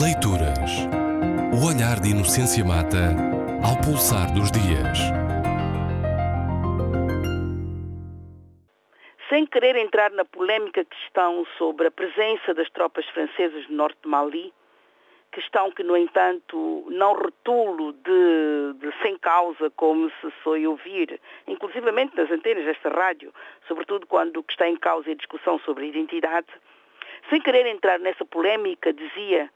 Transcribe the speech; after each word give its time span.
Leituras. 0.00 0.88
O 1.52 1.68
olhar 1.68 2.00
de 2.00 2.12
Inocência 2.12 2.64
Mata 2.64 3.12
ao 3.60 3.76
pulsar 3.84 4.32
dos 4.32 4.50
dias. 4.50 4.98
Sem 9.28 9.44
querer 9.44 9.76
entrar 9.76 10.10
na 10.12 10.24
polémica 10.24 10.82
questão 10.82 11.46
sobre 11.58 11.88
a 11.88 11.90
presença 11.90 12.54
das 12.54 12.70
tropas 12.70 13.04
francesas 13.10 13.68
no 13.68 13.76
norte 13.76 13.98
de 14.02 14.08
Mali, 14.08 14.50
questão 15.30 15.70
que, 15.70 15.82
no 15.82 15.94
entanto, 15.94 16.86
não 16.88 17.12
retulo 17.12 17.92
de, 17.92 18.72
de 18.78 19.02
sem 19.02 19.18
causa, 19.18 19.68
como 19.76 20.10
se 20.22 20.30
foi 20.42 20.66
ouvir, 20.66 21.20
inclusivamente 21.46 22.16
nas 22.16 22.30
antenas 22.30 22.64
desta 22.64 22.88
rádio, 22.88 23.30
sobretudo 23.68 24.06
quando 24.06 24.38
o 24.38 24.42
que 24.42 24.54
está 24.54 24.66
em 24.66 24.76
causa 24.76 25.10
é 25.10 25.12
a 25.12 25.16
discussão 25.16 25.58
sobre 25.58 25.84
a 25.84 25.88
identidade, 25.88 26.48
sem 27.28 27.42
querer 27.42 27.66
entrar 27.66 27.98
nessa 27.98 28.24
polémica, 28.24 28.90
dizia, 28.90 29.50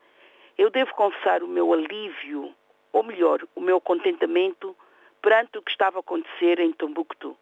eu 0.59 0.71
devo 0.71 0.95
confessar 0.95 1.43
o 1.43 1.49
meu 1.49 1.73
alívio, 1.73 2.55
ou 2.93 3.03
melhor, 3.03 3.47
o 3.55 3.61
meu 3.61 3.81
contentamento 3.81 4.77
perante 5.21 5.59
o 5.59 5.63
que 5.63 5.71
estava 5.71 5.99
a 5.99 6.01
acontecer 6.01 6.61
em 6.61 6.73
Tombuctu, 6.73 7.37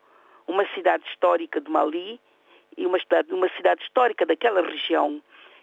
uma 0.47 0.67
cidade 0.75 1.05
histórica 1.09 1.61
de 1.61 1.71
Mali 1.71 2.21
e 2.77 2.87
uma 2.87 2.99
cidade, 2.99 3.33
uma 3.33 3.49
cidade 3.51 3.83
histórica 3.83 4.27
daquela 4.27 4.63
região 4.63 5.23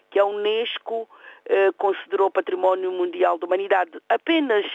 que 0.10 0.20
a 0.20 0.26
Unesco 0.26 1.10
eh, 1.46 1.72
considerou 1.78 2.30
Património 2.30 2.92
Mundial 2.92 3.38
da 3.38 3.48
Humanidade 3.48 3.92
apenas 4.10 4.66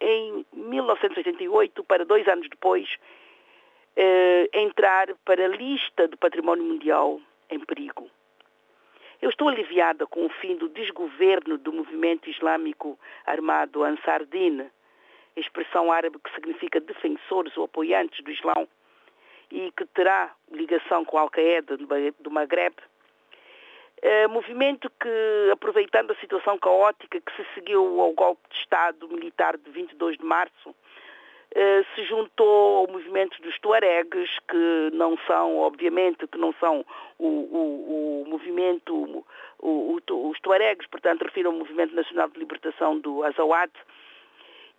em 0.00 0.44
1988, 0.52 1.84
para 1.84 2.04
dois 2.04 2.26
anos 2.26 2.48
depois, 2.48 2.88
eh, 3.94 4.48
entrar 4.52 5.08
para 5.24 5.44
a 5.44 5.48
lista 5.48 6.08
do 6.08 6.16
Património 6.16 6.64
Mundial 6.64 7.20
em 7.50 7.60
perigo. 7.60 8.10
Eu 9.22 9.30
estou 9.30 9.48
aliviada 9.48 10.04
com 10.04 10.26
o 10.26 10.28
fim 10.28 10.56
do 10.56 10.68
desgoverno 10.68 11.56
do 11.56 11.72
movimento 11.72 12.28
islâmico 12.28 12.98
armado 13.24 13.84
Ansar 13.84 14.24
Din, 14.24 14.68
expressão 15.36 15.92
árabe 15.92 16.18
que 16.18 16.34
significa 16.34 16.80
defensores 16.80 17.56
ou 17.56 17.66
apoiantes 17.66 18.22
do 18.24 18.32
Islão, 18.32 18.68
e 19.48 19.70
que 19.76 19.86
terá 19.86 20.34
ligação 20.50 21.04
com 21.04 21.18
a 21.18 21.20
Al-Qaeda 21.20 21.76
do 21.76 22.30
Maghreb. 22.32 22.74
É, 24.02 24.26
movimento 24.26 24.90
que, 25.00 25.50
aproveitando 25.52 26.10
a 26.10 26.16
situação 26.16 26.58
caótica 26.58 27.20
que 27.20 27.36
se 27.36 27.46
seguiu 27.54 28.00
ao 28.00 28.12
golpe 28.14 28.42
de 28.50 28.56
Estado 28.56 29.06
militar 29.06 29.56
de 29.56 29.70
22 29.70 30.18
de 30.18 30.24
março, 30.24 30.74
se 31.94 32.04
juntou 32.04 32.78
ao 32.78 32.86
movimento 32.88 33.40
dos 33.42 33.58
tuaregues, 33.58 34.30
que 34.48 34.90
não 34.92 35.16
são, 35.26 35.58
obviamente, 35.58 36.26
que 36.26 36.38
não 36.38 36.52
são 36.54 36.84
o, 37.18 37.26
o, 37.26 38.22
o 38.22 38.28
movimento, 38.28 39.24
o, 39.58 40.00
os 40.08 40.40
tuaregues, 40.40 40.86
portanto, 40.86 41.22
refiro 41.22 41.50
ao 41.50 41.56
Movimento 41.56 41.94
Nacional 41.94 42.28
de 42.28 42.38
Libertação 42.38 42.98
do 42.98 43.22
Azawad, 43.24 43.70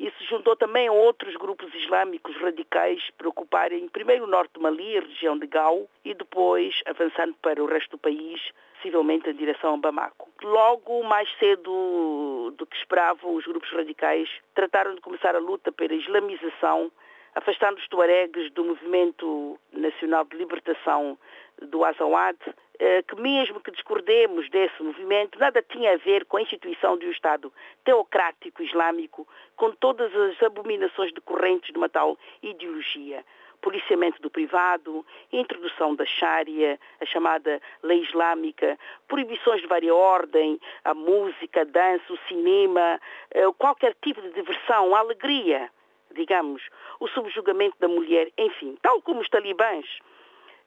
e 0.03 0.11
se 0.17 0.25
juntou 0.25 0.53
também 0.53 0.89
a 0.89 0.91
outros 0.91 1.33
grupos 1.37 1.73
islâmicos 1.73 2.35
radicais 2.35 3.01
para 3.17 3.29
ocuparem 3.29 3.87
primeiro 3.87 4.25
o 4.25 4.27
norte 4.27 4.51
de 4.53 4.59
Mali, 4.59 4.97
a 4.97 5.01
região 5.01 5.39
de 5.39 5.47
Gao, 5.47 5.87
e 6.03 6.13
depois 6.13 6.75
avançando 6.85 7.33
para 7.41 7.63
o 7.63 7.65
resto 7.65 7.91
do 7.91 7.97
país, 7.97 8.41
possivelmente 8.75 9.29
em 9.29 9.33
direção 9.33 9.75
a 9.75 9.77
Bamako. 9.77 10.29
Logo, 10.43 11.03
mais 11.03 11.29
cedo 11.39 12.53
do 12.57 12.65
que 12.65 12.75
esperavam, 12.75 13.33
os 13.33 13.45
grupos 13.45 13.71
radicais 13.71 14.27
trataram 14.53 14.93
de 14.93 14.99
começar 14.99 15.37
a 15.37 15.39
luta 15.39 15.71
pela 15.71 15.93
islamização, 15.93 16.91
afastando 17.35 17.79
os 17.79 17.87
tuaregues 17.87 18.51
do 18.51 18.63
movimento 18.63 19.59
nacional 19.71 20.23
de 20.25 20.37
libertação 20.37 21.17
do 21.61 21.83
Azawad, 21.85 22.37
eh, 22.79 23.01
que 23.03 23.15
mesmo 23.15 23.59
que 23.59 23.71
discordemos 23.71 24.49
desse 24.49 24.81
movimento, 24.81 25.39
nada 25.39 25.61
tinha 25.61 25.93
a 25.93 25.97
ver 25.97 26.25
com 26.25 26.37
a 26.37 26.41
instituição 26.41 26.97
de 26.97 27.05
um 27.05 27.11
Estado 27.11 27.51
teocrático 27.83 28.61
islâmico, 28.61 29.27
com 29.55 29.71
todas 29.71 30.13
as 30.15 30.41
abominações 30.41 31.13
decorrentes 31.13 31.71
de 31.71 31.77
uma 31.77 31.89
tal 31.89 32.17
ideologia. 32.41 33.23
Policiamento 33.61 34.21
do 34.21 34.29
privado, 34.29 35.05
introdução 35.31 35.95
da 35.95 36.05
Sharia, 36.05 36.77
a 36.99 37.05
chamada 37.05 37.61
lei 37.81 38.01
islâmica, 38.01 38.77
proibições 39.07 39.61
de 39.61 39.67
vária 39.67 39.95
ordem, 39.95 40.59
a 40.83 40.93
música, 40.93 41.61
a 41.61 41.63
dança, 41.63 42.11
o 42.11 42.17
cinema, 42.27 42.99
eh, 43.31 43.45
qualquer 43.57 43.95
tipo 44.01 44.21
de 44.21 44.31
diversão, 44.31 44.93
alegria, 44.93 45.69
digamos, 46.13 46.61
o 46.99 47.07
subjugamento 47.07 47.75
da 47.79 47.87
mulher, 47.87 48.31
enfim, 48.37 48.77
tal 48.81 49.01
como 49.01 49.21
os 49.21 49.29
talibãs 49.29 49.85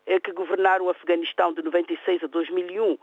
eh, 0.06 0.20
que 0.20 0.32
governaram 0.32 0.86
o 0.86 0.90
Afeganistão 0.90 1.52
de 1.52 1.62
96 1.62 2.24
a 2.24 2.26
2001, 2.26 2.98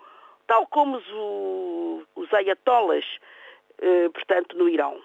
tal 0.48 0.68
como 0.68 0.98
os, 0.98 2.06
os 2.16 2.34
ayatollahs, 2.34 3.06
eh, 3.80 4.10
portanto, 4.10 4.58
no 4.58 4.70
Irão. 4.70 5.02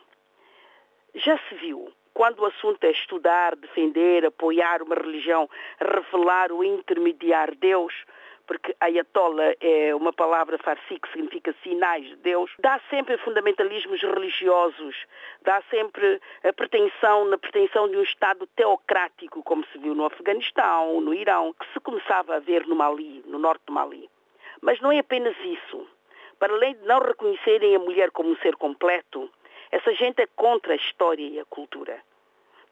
Já 1.15 1.39
se 1.49 1.55
viu 1.57 1.93
quando 2.15 2.41
o 2.41 2.47
assunto 2.47 2.83
é 2.83 2.91
estudar, 2.91 3.55
defender, 3.55 4.27
apoiar 4.27 4.83
uma 4.83 4.97
religião, 4.97 5.49
revelar 5.81 6.51
ou 6.51 6.65
intermediar 6.65 7.55
Deus, 7.55 7.95
porque 8.49 8.75
Ayatollah 8.81 9.55
é 9.61 9.95
uma 9.95 10.11
palavra 10.11 10.57
farsi 10.57 10.99
que 10.99 11.13
significa 11.13 11.55
sinais 11.63 12.07
de 12.07 12.17
Deus, 12.17 12.51
dá 12.59 12.81
sempre 12.89 13.19
fundamentalismos 13.19 14.01
religiosos, 14.01 14.97
dá 15.43 15.63
sempre 15.71 16.19
a 16.43 16.53
pretensão, 16.55 17.27
na 17.27 17.37
pretensão 17.37 17.87
de 17.91 17.99
um 17.99 18.03
Estado 18.03 18.47
teocrático, 18.57 19.43
como 19.43 19.65
se 19.67 19.77
viu 19.77 19.95
no 19.95 20.07
Afeganistão, 20.07 20.99
no 21.03 21.13
Irão, 21.13 21.53
que 21.53 21.71
se 21.75 21.81
começava 21.81 22.37
a 22.37 22.39
ver 22.39 22.67
no 22.67 22.75
Mali, 22.75 23.23
no 23.27 23.39
norte 23.39 23.63
do 23.67 23.73
Mali. 23.73 24.09
Mas 24.63 24.81
não 24.81 24.91
é 24.91 24.99
apenas 24.99 25.37
isso. 25.45 25.87
Para 26.39 26.55
além 26.55 26.75
de 26.75 26.87
não 26.87 27.01
reconhecerem 27.01 27.77
a 27.77 27.79
mulher 27.79 28.11
como 28.11 28.31
um 28.31 28.37
ser 28.37 28.57
completo, 28.57 29.31
essa 29.71 29.93
gente 29.93 30.23
é 30.23 30.27
contra 30.35 30.73
a 30.73 30.77
história 30.77 31.23
e 31.23 31.39
a 31.39 31.45
cultura. 31.45 32.01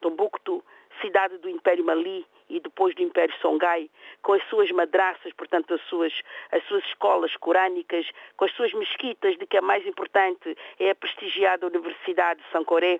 Tombuctu, 0.01 0.63
cidade 1.01 1.37
do 1.37 1.47
Império 1.47 1.85
Mali 1.85 2.25
e 2.49 2.59
depois 2.59 2.95
do 2.95 3.01
Império 3.01 3.35
Songhai, 3.41 3.89
com 4.21 4.33
as 4.33 4.43
suas 4.49 4.71
madraças, 4.71 5.33
portanto 5.33 5.73
as 5.73 5.81
suas, 5.83 6.13
as 6.51 6.63
suas 6.65 6.83
escolas 6.85 7.35
corânicas, 7.37 8.09
com 8.35 8.45
as 8.45 8.51
suas 8.53 8.73
mesquitas, 8.73 9.37
de 9.37 9.45
que 9.45 9.57
a 9.57 9.61
mais 9.61 9.85
importante 9.85 10.55
é 10.79 10.89
a 10.89 10.95
prestigiada 10.95 11.67
Universidade 11.67 12.41
de 12.41 12.51
Sancoré, 12.51 12.99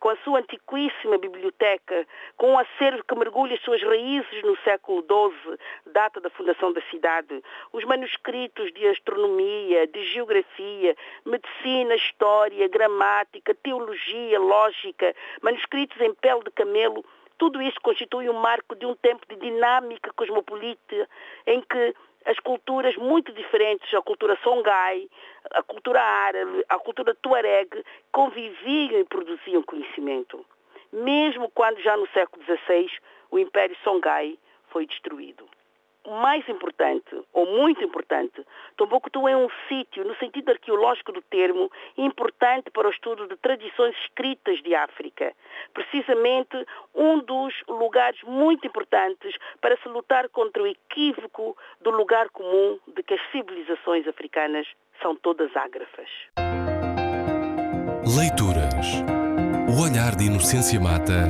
com 0.00 0.08
a 0.08 0.16
sua 0.16 0.40
antiquíssima 0.40 1.18
biblioteca, 1.18 2.06
com 2.36 2.52
um 2.52 2.58
acervo 2.58 3.02
que 3.04 3.14
mergulha 3.14 3.54
as 3.54 3.62
suas 3.62 3.82
raízes 3.82 4.42
no 4.42 4.56
século 4.58 5.02
XII, 5.02 5.58
data 5.86 6.20
da 6.20 6.30
fundação 6.30 6.72
da 6.72 6.80
cidade, 6.90 7.42
os 7.72 7.84
manuscritos 7.84 8.72
de 8.72 8.86
astronomia, 8.86 9.86
de 9.86 10.04
geografia, 10.12 10.96
medicina, 11.24 11.94
história, 11.94 12.68
gramática, 12.68 13.54
teologia, 13.54 14.38
lógica, 14.38 15.14
manuscritos 15.42 16.00
em 16.00 16.12
pele 16.14 16.44
de 16.44 16.50
camelo, 16.50 17.04
tudo 17.38 17.60
isso 17.60 17.80
constitui 17.82 18.28
um 18.28 18.34
marco 18.34 18.74
de 18.74 18.86
um 18.86 18.94
tempo 18.94 19.26
de 19.28 19.36
dinâmica 19.36 20.12
cosmopolita 20.14 21.08
em 21.46 21.60
que 21.60 21.94
as 22.24 22.38
culturas 22.40 22.96
muito 22.96 23.32
diferentes, 23.32 23.92
a 23.92 24.00
cultura 24.00 24.38
songhai, 24.42 25.08
a 25.50 25.62
cultura 25.62 26.00
árabe, 26.00 26.64
a 26.68 26.78
cultura 26.78 27.14
tuareg, 27.14 27.84
conviviam 28.10 29.00
e 29.00 29.04
produziam 29.04 29.62
conhecimento. 29.62 30.44
Mesmo 30.92 31.50
quando 31.50 31.80
já 31.80 31.96
no 31.96 32.08
século 32.08 32.42
XVI 32.44 32.90
o 33.30 33.38
Império 33.38 33.76
Songhai 33.82 34.38
foi 34.68 34.86
destruído 34.86 35.44
mais 36.06 36.46
importante, 36.48 37.14
ou 37.32 37.46
muito 37.46 37.82
importante, 37.82 38.44
Tombuctu 38.76 39.26
é 39.28 39.36
um 39.36 39.48
sítio, 39.68 40.04
no 40.04 40.14
sentido 40.16 40.50
arqueológico 40.50 41.12
do 41.12 41.22
termo, 41.22 41.70
importante 41.96 42.70
para 42.70 42.88
o 42.88 42.90
estudo 42.90 43.26
de 43.26 43.36
tradições 43.36 43.96
escritas 44.04 44.62
de 44.62 44.74
África. 44.74 45.32
Precisamente 45.72 46.66
um 46.94 47.18
dos 47.18 47.54
lugares 47.68 48.20
muito 48.22 48.66
importantes 48.66 49.34
para 49.60 49.76
se 49.78 49.88
lutar 49.88 50.28
contra 50.28 50.62
o 50.62 50.66
equívoco 50.66 51.56
do 51.80 51.90
lugar 51.90 52.28
comum 52.30 52.78
de 52.88 53.02
que 53.02 53.14
as 53.14 53.20
civilizações 53.30 54.06
africanas 54.06 54.66
são 55.00 55.16
todas 55.16 55.54
ágrafas. 55.56 56.08
Leituras. 58.16 59.02
O 59.66 59.82
olhar 59.82 60.14
de 60.14 60.26
Inocência 60.26 60.78
Mata 60.78 61.24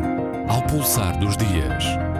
ao 0.50 0.66
pulsar 0.66 1.18
dos 1.18 1.36
dias. 1.36 2.13